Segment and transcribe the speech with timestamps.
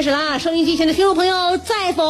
[0.00, 0.38] 开始啦！
[0.38, 2.02] 收音机前的听众朋友在否？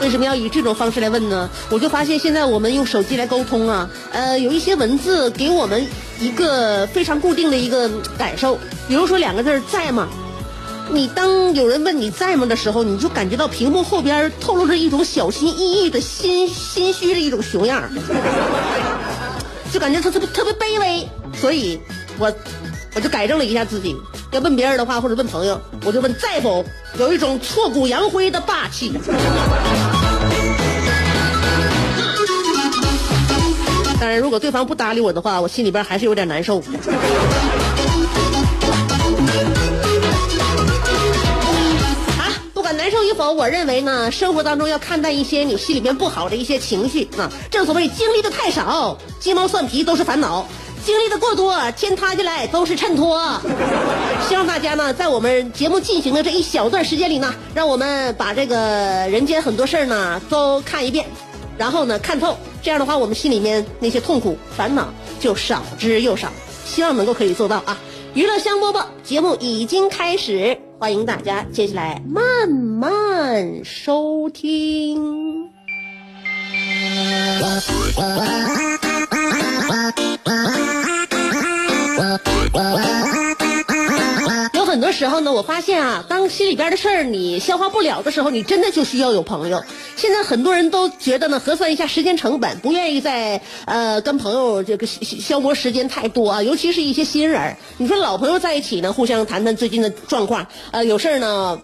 [0.00, 1.48] 为什么要以这种方式来问呢？
[1.70, 5.86] 我就发现现在我们用手机来沟通啊，呃，有一些文字给我们
[6.18, 10.08] 一个非常固定的一个感受，比如说两个字儿在吗？
[10.90, 17.88] 你当有人问你在吗的时候，你就感觉到屏幕后边透露着一种小心翼翼的心心虚的一种熊样
[19.72, 21.08] 就感觉他特别特别卑微，
[21.40, 21.78] 所以
[22.18, 22.28] 我
[22.98, 23.96] 我就改正了一下自己。
[24.32, 26.64] 要问别人的话，或者问朋友，我就问在否，
[26.98, 28.92] 有一种挫骨扬灰的霸气。
[34.00, 36.58] 当然，如果对方不搭理我的话，我心里边还是有点难受。
[42.18, 47.30] 啊，不管难受与否，我认为呢，生活当中要看待一些你心里边不好的一些情绪啊。
[47.48, 50.44] 正所谓经历的太少，鸡毛蒜皮都是烦恼；
[50.88, 53.38] 经历的过多，天塌下来都是衬托。
[54.26, 58.56] 希望大家呢，在我们节目进行的这一小段时间里呢，让我们把这个
[59.10, 61.04] 人间很多事儿呢都看一遍，
[61.58, 62.34] 然后呢看透。
[62.62, 64.88] 这样的话，我们心里面那些痛苦烦恼
[65.20, 66.32] 就少之又少。
[66.64, 67.76] 希望能够可以做到啊！
[68.14, 75.50] 娱乐香饽饽节目已经开始，欢迎大家接下来慢慢收听。
[85.32, 89.62] 我发现啊，当心里边的事儿你消化不了的时候，你真的就需要有朋友。
[89.96, 97.56] 现在很多人都觉得呢，核算一下时间成本，不愿意再呃跟朋友这个消消磨时间太多啊，尤其是一些新人。
[97.76, 101.60] 你说老朋友在一起呢，互相谈谈最近的状况，呃，有事儿呢，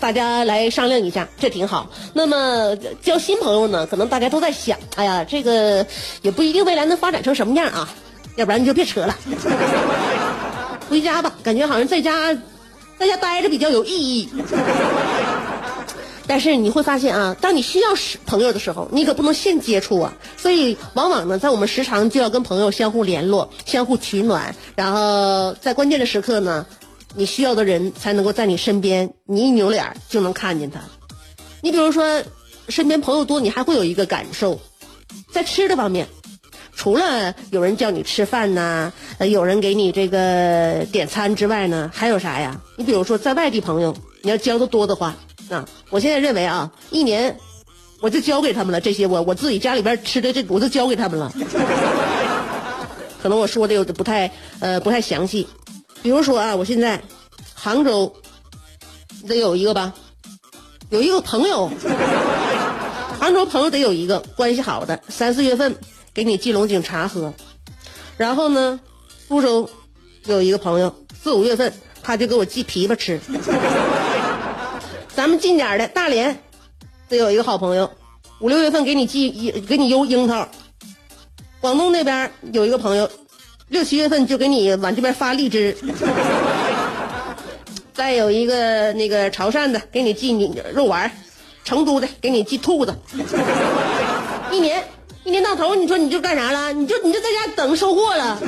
[0.00, 1.90] 大家来商量一下，这挺好。
[2.14, 5.86] 那么交新朋友呢，可能大家都在想，哎呀，这个
[6.22, 7.88] 也不一定未来能发展成什么样啊，
[8.36, 9.16] 要不然你就别扯了。
[10.88, 12.34] 回家吧，感觉好像在家，
[12.98, 14.28] 在家待着比较有意义。
[16.26, 20.12] 但是你会发现啊，当你需要时朋友的时候，你可不能现接触啊。
[20.36, 26.66] 所以往往呢，在我们时常就要跟朋友相互联络、相互取暖，然后在关键的时刻呢，
[27.14, 30.80] 你需要的人才能够在你身边，你一扭脸就能看见他。
[31.62, 32.22] 你比如说，
[32.68, 34.60] 身边朋友多，你还会有一个感受，
[35.32, 36.06] 在吃的方面。
[36.78, 42.56] 除了有人叫你吃饭呐，呃，有人给你这个点餐之外呢，还有啥呀？
[42.76, 45.12] 你比如说在外地朋友，你要交的多的话，
[45.50, 47.36] 啊，我现在认为啊，一年
[48.00, 48.80] 我就交给他们了。
[48.80, 51.32] 这些我我自己家里边吃的这，我就交给他们了。
[53.20, 54.30] 可能我说的有的不太
[54.60, 55.48] 呃不太详细，
[56.00, 57.02] 比如说啊，我现在
[57.54, 58.14] 杭州
[59.26, 59.92] 得有一个吧，
[60.90, 61.68] 有一个朋友，
[63.18, 65.74] 杭州朋友得有一个关系好的，三四月份。
[66.18, 67.32] 给你寄龙井茶喝，
[68.16, 68.80] 然后呢，
[69.28, 69.70] 苏州
[70.24, 70.92] 有一个朋友，
[71.22, 73.20] 四五月份他就给我寄枇杷吃。
[75.14, 76.42] 咱们近点的大连，
[77.08, 77.92] 得有一个好朋友，
[78.40, 80.48] 五六月份给你寄给你邮樱桃。
[81.60, 83.08] 广东那边有一个朋友，
[83.68, 85.76] 六七月份就给你往这边发荔枝。
[87.94, 91.08] 再有一个那个潮汕的给你寄你肉丸，
[91.62, 92.92] 成都的给你寄兔子。
[94.50, 94.82] 一年。
[95.28, 96.72] 一年到头，你说你就干啥了？
[96.72, 98.38] 你就你就在家等收货了。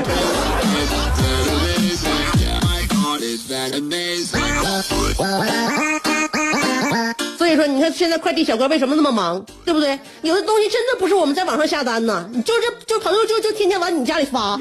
[7.37, 9.99] 所以说，你看现在快递小哥为什么那么忙，对不对？
[10.23, 14.59] 有的东西真的不是我们在网上下单呢，就是就朋友就就天天往你家里发。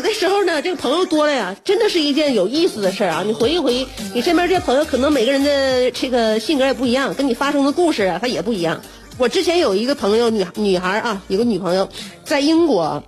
[0.00, 3.22] 有的时候呢，这个朋友多了呀，真的是一件有意思的事儿啊！
[3.26, 8.80] 你回忆回忆，你身边这些朋友，可能每个人的这个性格也不一样，跟你发生的故事啊，他也不一样。
[9.18, 11.86] 我之前有一个朋友，女女孩啊，有个女朋友，
[12.24, 13.02] 在英国，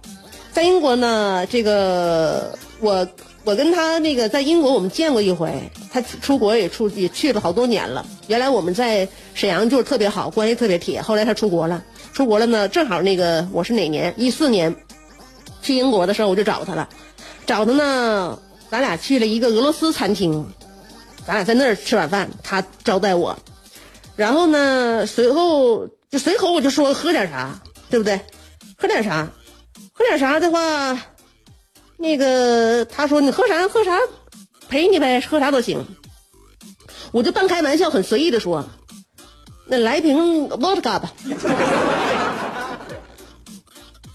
[0.53, 3.09] 在英国呢，这个我
[3.45, 5.51] 我跟他那个在英国我们见过一回，
[5.91, 8.05] 他出国也出也去了好多年了。
[8.27, 11.01] 原来我们在沈阳就是特别好，关系特别铁。
[11.01, 14.13] 后来他出国了，出国了呢，正好那个我是哪年？
[14.19, 14.77] 一四年
[15.63, 16.89] 去英国的时候我就找他了，
[17.47, 18.39] 找他呢，
[18.71, 20.45] 咱俩去了一个俄罗斯餐厅，
[21.27, 23.39] 咱俩在那儿吃晚饭，他招待我。
[24.17, 28.21] 然后呢，随后就随口我就说喝点啥，对不对？
[28.77, 29.27] 喝点啥？
[29.95, 30.99] 喝点啥的话，
[31.97, 33.99] 那个他说你喝啥喝啥，
[34.69, 35.87] 陪你呗，喝啥都行。
[37.13, 38.65] 我就半开玩笑，很随意的说，
[39.67, 41.13] 那来瓶 vodka 吧。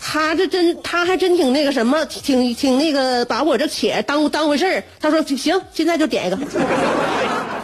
[0.10, 4.82] 他这真，他还真挺那个什么，挺挺那个，把我这且当当回事儿。
[5.02, 6.40] 他说行，现在就点一个，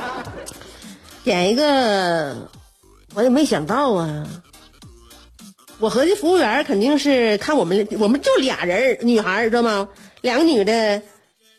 [1.24, 2.36] 点一个，
[3.14, 4.28] 我也没想到啊。
[5.80, 9.88] 我合计服务员肯定是看我们，我们就俩人女孩知道吗？
[10.20, 11.02] 两个女的，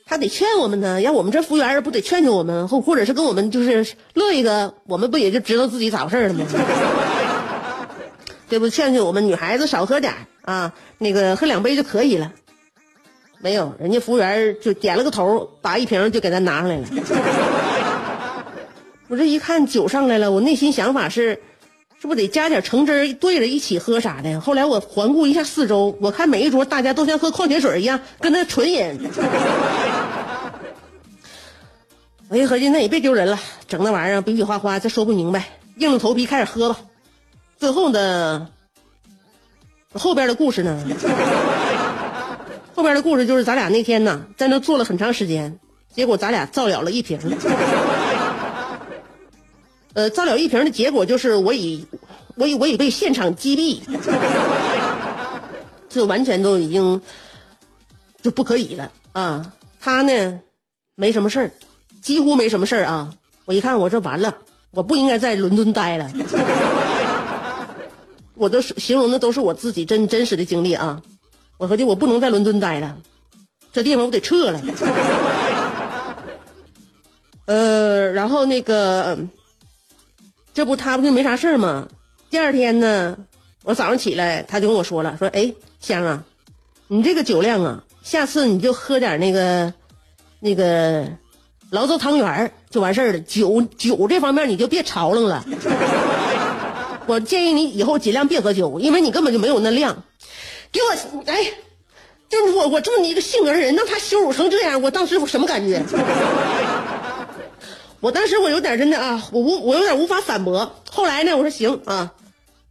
[0.05, 1.01] 他得劝我们呢。
[1.01, 6.45] 要我们这服务员不得劝劝我们，或或者是跟我们就是乐一个，我们不也就知道自己咋回事了吗？
[8.51, 8.69] 对不？
[8.69, 12.33] 劝劝我们女孩子少喝点儿啊，那个喝两杯就可以了。
[13.41, 16.87] 没有，人家服务员就点了个头，把一瓶就给咱拿上来了。
[19.09, 21.41] 我这一看酒上来了，我内心想法是。
[22.01, 24.39] 是不得加点橙汁兑着一起喝啥的？
[24.39, 29.01] 后来我环顾一下四周，我看每一桌大家都像喝矿泉水一样，跟那纯饮。
[32.29, 35.47] 我一合计，那也别丢人了，整那玩意儿比比划划，再说不明白，
[35.79, 36.79] 硬着头皮开始喝吧。
[37.57, 38.51] 最后呢，
[39.95, 40.85] 后边的故事呢？
[42.75, 45.59] 后边的故事就是咱俩那天呢，在那坐了很长时间，
[45.95, 47.19] 结果咱俩造了了一瓶。
[49.95, 51.87] 呃，造了一瓶的结果就是我已，
[52.35, 53.81] 我已我已被现场击毙，
[55.89, 57.01] 这完全都已经
[58.21, 59.53] 就不可以了啊！
[59.81, 60.41] 他呢，
[60.97, 61.51] 没什么事儿，
[62.03, 63.15] 几乎没什么事儿啊！
[63.45, 64.35] 我一看，我这完了，
[64.73, 66.11] 我不应该在伦敦待了。
[68.35, 71.03] 我都是形容的都是我自己真真实的经历啊！
[71.57, 72.97] 我合计我不能在伦敦待了，
[73.73, 74.61] 这地方我得撤了。
[77.47, 79.19] 呃，然后那个。
[80.53, 81.89] 这不他不就没啥事儿吗？
[82.31, 83.17] 第二天呢，
[83.65, 86.23] 我早上起来他就跟我说了，说：“哎，香啊，
[86.87, 89.75] 你这个酒量啊，下次你就喝点那个，
[90.39, 91.09] 那个
[91.73, 93.19] 醪糟汤圆就完事儿了。
[93.19, 95.45] 酒酒这方面你就别吵楞了。
[97.07, 99.97] 我建议你以后尽量别喝酒，因为你根本就没有那量。
[100.73, 101.47] 给我哎，
[102.29, 105.83] 就是我我这么一个性格的人，让他羞辱成这样，我当时我什么感觉？”
[108.01, 110.71] 我当时我有点真的啊，我无我有点无法反驳。
[110.91, 112.13] 后来呢，我说行啊，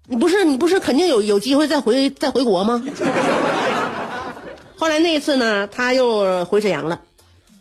[0.07, 2.83] 你不是你不是肯定有有机会再回再回国吗？
[4.77, 7.01] 后来那一次呢，他又回沈阳了。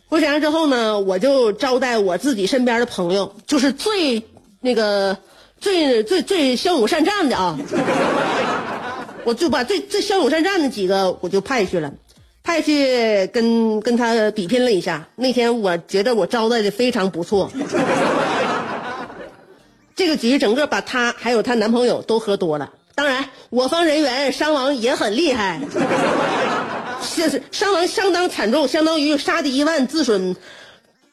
[0.07, 4.21] 回沈阳之后呢，我就招待我自己身边的朋友，就是最
[4.59, 5.17] 那个
[5.63, 7.57] 最最最骁勇善战的啊，
[9.23, 11.89] 我就把最最骁勇善战的几个我就派去了。
[12.43, 17.49] 派去跟跟他比拼了一下，那天我觉得我招待的非常不错。
[19.95, 25.61] 这个局整个把她还有她男朋友都喝多了，当然我方人员伤亡也很厉害，
[27.01, 30.35] 是伤亡相当惨重，相当于杀敌一万自损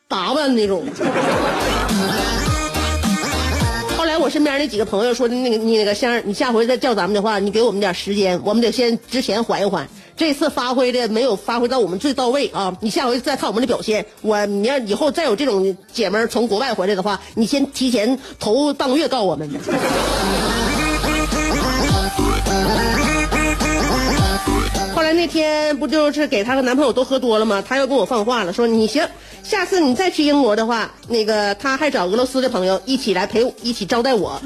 [0.09, 0.83] 八万那种。
[4.31, 9.89] 身边那几个朋友说的那个你那个先生，你下回再叫咱们的话，你给我们点时间，我们得先之前缓一缓。
[10.17, 12.77] 这次发挥的没有发挥到我们最到位啊！
[12.83, 14.05] 你下回再看我们的表现。
[14.21, 19.51] 我你要以后再有这种姐们从国外回来的话，你先提前头半个月告我们。
[25.21, 27.63] 那天不就是给她和男朋友都喝多了吗？
[27.69, 29.07] 她又跟我放话了，说你行，
[29.43, 34.41] 下次你再去英国的话，那个她还找俄罗斯的朋友一起来陪我一起招待我。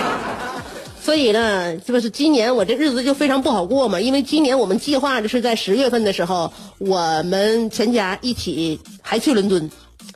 [1.02, 3.98] 所以呢，这不是今年我这日子就非常不好过嘛？
[3.98, 9.70] 因为今年我们计划的是在十月份的时候，我们全家一起还去伦敦，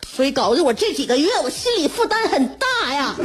[0.06, 3.16] 所以搞得我这几个月我心里负担很大呀。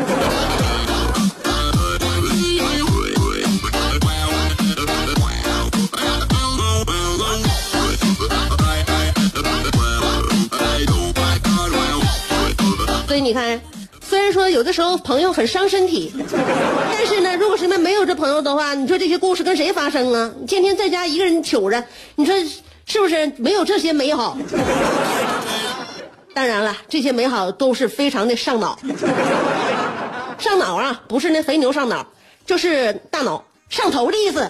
[13.19, 13.59] 你看。
[14.09, 16.13] 虽然说有的时候朋友很伤身体，
[16.89, 20.31] 但是呢，如果身边没有这朋友的话，你说这些故事跟谁发生啊？
[20.39, 21.83] 你天天在家一个人糗着，
[22.15, 22.33] 你说
[22.85, 24.37] 是不是没有这些美好？
[26.33, 28.79] 当然了，这些美好都是非常的上脑，
[30.39, 32.07] 上脑啊，不是那肥牛上脑，
[32.45, 34.49] 就是大脑上头的意思。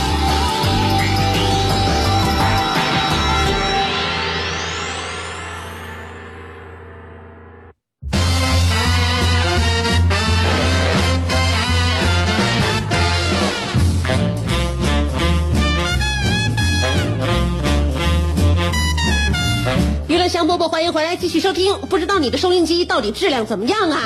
[21.31, 21.73] 续收听。
[21.89, 24.03] 不知道你的收音机到底质量怎么样啊？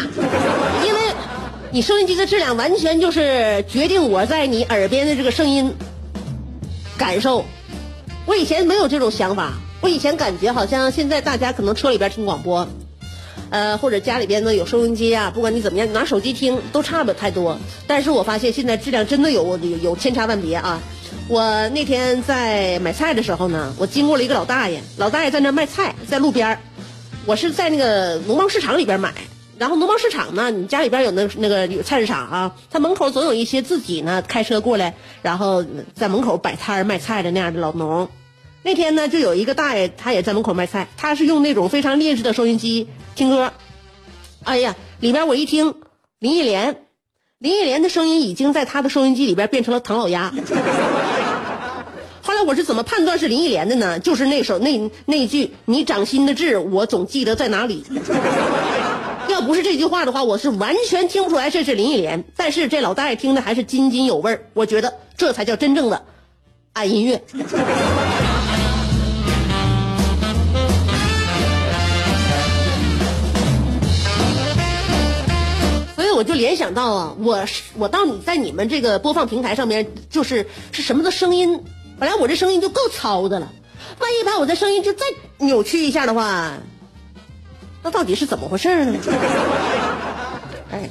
[0.86, 1.00] 因为
[1.72, 5.74] 你收音机的质量完全就是决定我在你耳边的这个声音
[6.96, 7.44] 感受。
[8.27, 12.67] 我以前没有这种想法，我以前感觉好像现在大家可能车里边听广播，
[13.50, 17.58] 呃，或者家里边呢有收音机啊，不管你怎么样，拿手机听都差不太多。
[17.88, 20.79] 但是我发现现在质量真的有有有千差万别啊。
[21.27, 26.60] 我那天在买菜的时候呢，我经过了一个老大爷，老大爷在那卖菜，在路边儿
[27.27, 29.12] 我是在那个农贸市场里边买，
[29.58, 35.65] 然后农贸市场呢，你家里边有那那个有菜市场啊，他门口总有一些自己呢开车过来，然后
[35.96, 38.10] 在门口摆摊儿卖菜的那样的老农。
[38.62, 43.51] 那天呢，就有一个大爷，他也在门口卖菜，他是用那种非常劣质的收音机听歌。
[44.44, 45.74] 哎呀，里边我一听
[46.20, 46.84] 林忆莲，
[47.39, 50.32] 林忆莲的声音已经在他的收音机里边变成了唐老鸭。
[52.45, 53.99] 我是怎么判断是林忆莲的呢？
[53.99, 57.83] 就是那首那那句“你掌心的痣，我总记得在哪里”。
[59.27, 62.23] 要不是这句话的话，我是完全听不出来这是林忆莲。
[62.37, 66.03] 但是这老大爷听的还是津津有味儿，我觉得这才叫真正的
[66.73, 67.19] 爱音乐。
[75.95, 77.43] 所以我就联想到啊，我
[77.75, 81.59] 我到你在你们这个播放平台上面，就是是什么的声音？
[81.99, 83.51] 本来我这声音就够糙的了，
[83.99, 85.05] 万一把我的声音就再
[85.37, 86.53] 扭曲一下的话，
[87.83, 88.99] 那到底是怎么回事呢？
[90.71, 90.89] 哎，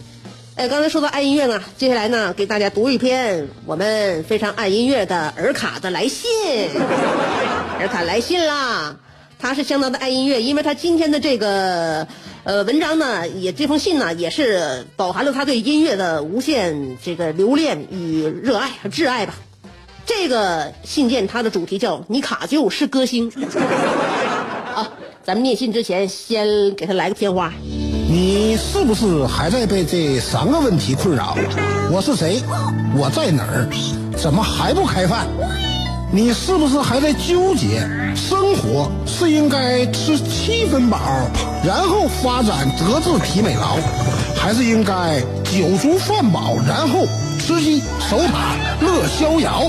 [0.56, 6.30] 哎，刚才说到爱音乐呢，接下来呢，给大家读一篇我们非常爱音乐的尔卡的来信。
[7.80, 8.96] 尔卡来信啦，
[9.38, 12.06] 他是相当的爱音乐，因为他今天的这个
[12.44, 19.34] 呃文章呢，也这封信呢，也是饱含了他对音乐的无限这个留恋与热爱和挚爱吧。
[20.06, 23.30] 这个信件它的主题叫“你卡就是歌星”。
[24.74, 24.86] 好，
[25.24, 27.52] 咱们念信之前，先给他来个片花。
[28.08, 31.36] 你是不是还在被这三个问题困扰？
[31.90, 32.42] 我是谁？
[32.96, 33.68] 我在哪儿？
[34.16, 35.26] 怎么还不开饭？
[36.12, 37.80] 你是不是还在纠结
[38.14, 41.00] 生活是应该吃七分饱，
[41.66, 43.78] 然后发展德智体美劳，
[44.36, 47.04] 还是应该酒足饭饱，然后
[47.40, 49.68] 吃鸡守塔乐逍遥？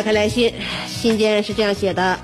[0.00, 0.54] 打开来信，
[0.88, 2.18] 信件是这样写的：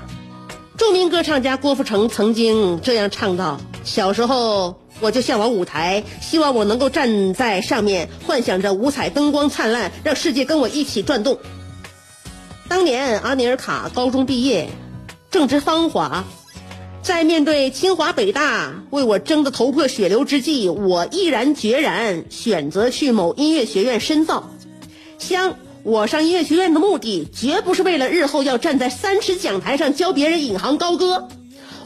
[0.79, 11.37] 著名歌唱家郭富城曾经这样唱道：“小时候我就向往舞台，希望我能够站在上面，幻想着五彩灯光灿烂，让世界跟我一起转动。”
[12.67, 14.69] 当年阿尼尔卡高中毕业，
[15.29, 16.25] 正值芳华，
[17.03, 24.49] 在面对清华北大为我争得头破血流之际，我毅然决然选择去某音乐学院深造。
[25.19, 25.55] 香，
[25.87, 31.29] 我上音乐学院的目的绝不是为了日后要站在三尺讲台上教别人引吭高歌。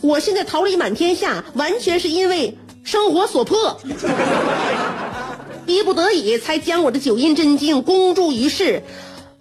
[0.02, 3.80] 我现在桃李满天下，完全是因为生活所迫，
[5.68, 8.82] 逼不得已才将我的九阴真经公诸于世，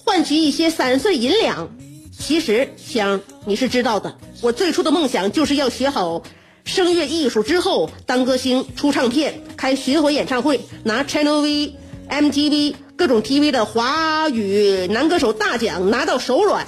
[0.05, 1.71] 换取一些散碎银两。
[2.13, 6.23] 其实，香你是知道的，我最初的梦想就是要学好
[6.67, 11.77] 声乐艺术之后当歌星、出唱片、开巡回演唱会，拿 Channel V
[12.11, 16.67] MTV 各种 TV 的华语男歌手大奖拿到手软。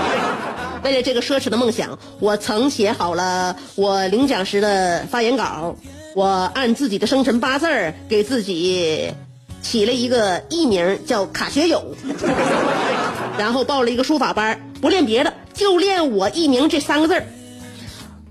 [0.84, 5.74] 为了这个奢侈的梦想，我曾写好了我领奖时的发言稿，
[6.14, 9.10] 我按自己的生辰八字儿给自己
[9.62, 11.82] 起了一个艺名叫卡学友，
[13.38, 17.24] 然后报了一个书法班，不练别的，就练我艺名这三个字儿。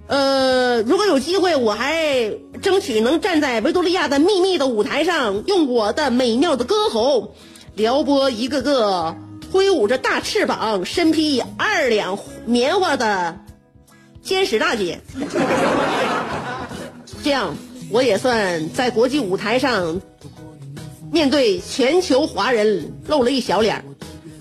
[0.08, 2.32] 呃，如果有机会，我还
[2.62, 7.34] 争取能站在维多利亚的秘密的舞台上，用我的美妙的歌喉，
[7.74, 9.16] 撩拨一个个
[9.52, 13.40] 挥舞着大翅膀、身披二两棉花的
[14.24, 15.02] 天使大姐。
[17.24, 17.56] 这样，
[17.90, 20.00] 我也算在国际舞台上
[21.12, 23.84] 面对全球华人露了一小脸。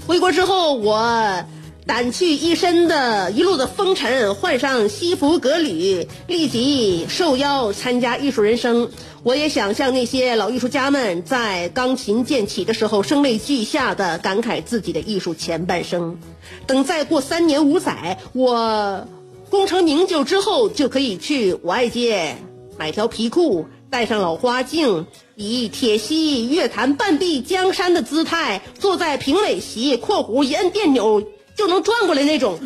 [0.06, 1.42] 回国之后，我。
[1.86, 8.88] 掸去一身的一路的风尘，换上西服革履，立即受邀参加艺术人生。
[9.22, 16.18] 我也想像那些老艺术家们，在钢琴渐起的时候，声泪俱下的感慨自己的艺术前半生。
[16.66, 19.06] 等再过三年五载，我
[19.50, 22.36] 功成名就之后，就可以去五爱街
[22.78, 31.22] 买条皮裤，戴上老花镜，以铁西乐坛半壁江山的姿态，坐在评委席（括弧一摁电钮）。
[31.56, 32.58] 就能转过来那种。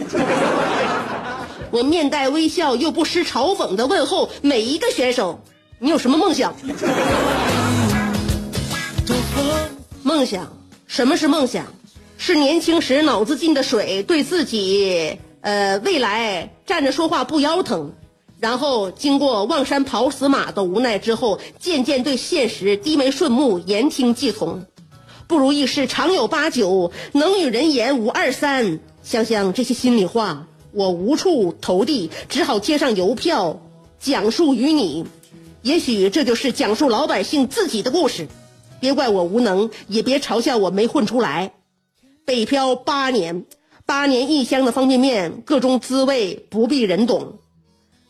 [1.70, 5.40] 我面带微笑又不失嘲讽的问候每一个选手
[5.78, 6.54] ：“你有什么梦想？”
[10.02, 10.52] 梦想？
[10.86, 11.66] 什么是梦想？
[12.16, 17.92] 是年轻时脑子进的水，对自己呃未来站着说话不腰疼，
[18.40, 24.64] 然后经过望山跑死马的无奈之后，渐渐对现实低眉顺目，言听计从。
[25.28, 28.80] 不如意事常有八九，能与人言无二三。
[29.02, 33.60] 想想这些心里话，我无处投递，只好贴上邮票，
[34.00, 35.04] 讲述于你。
[35.60, 38.26] 也许这就是讲述老百姓自己的故事。
[38.80, 41.52] 别怪我无能，也别嘲笑我没混出来。
[42.24, 43.44] 北漂八年，
[43.84, 47.34] 八年异乡的方便面，各种滋味不必人懂。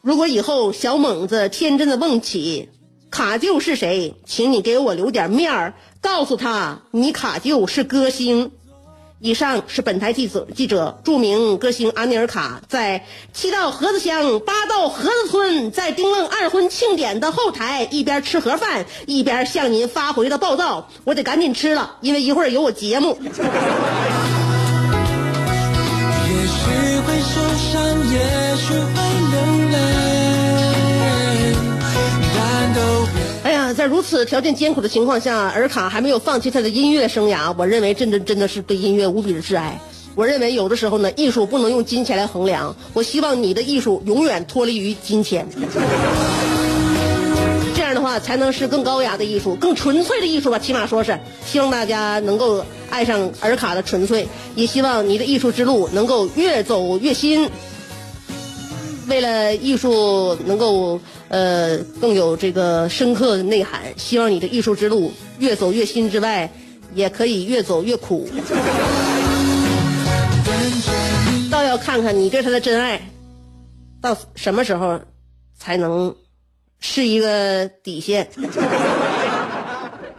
[0.02, 2.68] 如果以后小猛子天真的问起
[3.10, 5.74] 卡舅是谁，请你给我留点面儿。
[6.00, 8.52] 告诉他，你卡舅是歌星。
[9.20, 20.88] 以上是本台记者记者著名歌星阿尼尔卡在七道河子乡八道河子村在丁愣二婚庆典的后台一边吃盒饭一边向您发回的报道。
[21.02, 23.18] 我得赶紧吃了，因为一会儿有我节目。
[23.20, 23.26] 也
[26.46, 26.60] 许
[27.00, 29.07] 会受伤，也许会
[33.78, 37.54] 在如此条件艰苦的情况下，尔卡还没有放弃他的音乐生涯。
[37.56, 39.80] 我认为，真的真的是对音乐无比的挚爱。
[40.16, 42.74] 我认为，有的时候呢，艺术不能用金钱来衡量。
[42.92, 45.46] 我希望你的艺术永远脱离于金钱，
[47.76, 50.58] 这样的话才能是更高雅的艺术，更纯粹的艺术吧。
[50.58, 57.48] 起码说是，希望大家能够爱上尔卡的纯粹，也希望你的艺术之路能够越走越新。
[59.06, 60.98] 为了艺术能够。
[61.28, 63.82] 呃，更有这个深刻的内涵。
[63.96, 66.50] 希望你的艺术之路越走越新之外，
[66.94, 68.28] 也可以越走越苦。
[71.50, 73.10] 倒要看看你对他的真爱，
[74.00, 75.00] 到什么时候
[75.58, 76.14] 才能
[76.80, 78.28] 是一个底线。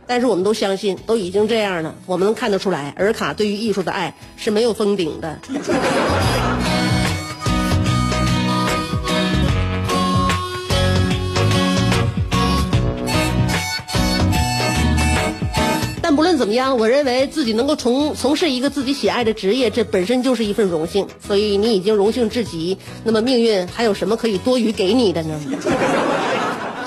[0.05, 5.39] 但是我们都相信，都已经这样了，我们能看得出来，尔卡对于艺术的爱是没有封顶的。
[16.39, 21.05] 怎么样，我认为自己能够从从事一个自己喜爱的职业，这本身就是一份荣幸。
[21.19, 25.37] 所以你已经荣幸至极，那么命运还有什么可以多余给你的呢？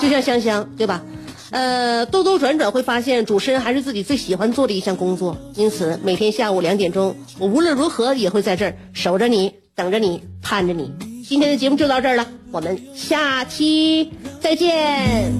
[0.01, 1.03] 就像香香，对吧？
[1.51, 5.37] 呃，兜兜转转会发现，主持人还是自己最喜欢做的一项工作。
[5.53, 10.91] 因此，每天下午两点钟，我无论如何也会在这儿守着你，等着你，盼着你。
[11.29, 14.11] 今天的节目就到这儿了，我们下期
[14.41, 15.31] 再见。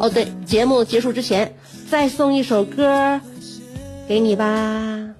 [0.00, 1.56] 哦，对，节目结束之前，
[1.90, 3.20] 再送一首歌
[4.08, 5.14] 给你吧。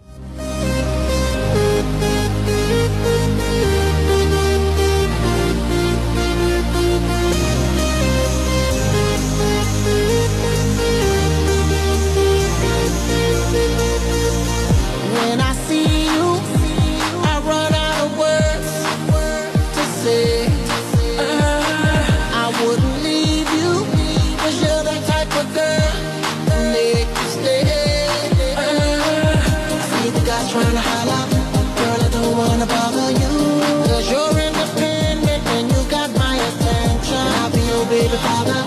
[38.18, 38.60] father.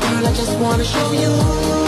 [0.00, 1.79] Girl, I just wanna show you.